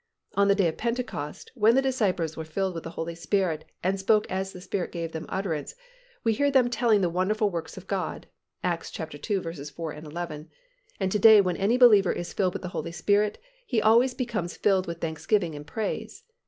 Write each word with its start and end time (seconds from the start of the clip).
On 0.33 0.47
the 0.47 0.55
Day 0.55 0.67
of 0.67 0.77
Pentecost, 0.77 1.51
when 1.53 1.75
the 1.75 1.81
disciples 1.83 2.35
were 2.35 2.43
filled 2.43 2.73
with 2.73 2.83
the 2.85 2.89
Holy 2.97 3.13
Spirit, 3.13 3.65
and 3.83 3.99
spoke 3.99 4.25
as 4.31 4.51
the 4.51 4.59
Spirit 4.59 4.91
gave 4.91 5.11
them 5.11 5.27
utterance, 5.29 5.75
we 6.23 6.33
hear 6.33 6.49
them 6.49 6.71
telling 6.71 7.01
the 7.01 7.07
wonderful 7.09 7.51
works 7.51 7.77
of 7.77 7.85
God 7.85 8.25
(Acts 8.63 8.91
ii. 8.99 9.39
4, 9.53 9.93
11), 9.93 10.49
and 10.99 11.11
to 11.11 11.19
day 11.19 11.39
when 11.39 11.55
any 11.57 11.77
believer 11.77 12.11
is 12.11 12.33
filled 12.33 12.53
with 12.53 12.63
the 12.63 12.69
Holy 12.69 12.91
Spirit, 12.91 13.37
he 13.63 13.79
always 13.79 14.15
becomes 14.15 14.57
filled 14.57 14.87
with 14.87 15.01
thanksgiving 15.01 15.53
and 15.53 15.67
praise. 15.67 16.23